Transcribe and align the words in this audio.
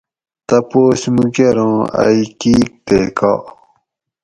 تپوس 0.47 1.01
مُو 1.13 1.25
کۤر 1.35 1.57
اُوں 1.65 1.79
ائی 2.03 2.21
کِیک 2.39 2.71
تے 2.87 2.99
کا 3.17 3.33